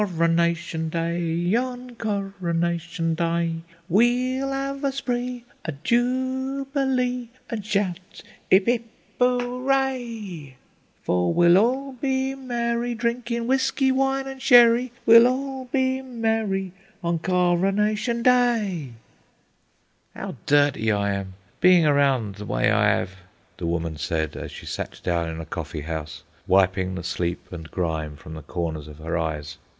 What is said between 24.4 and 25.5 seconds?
she sat down in a